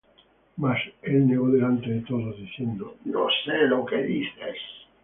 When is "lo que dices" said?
3.67-4.57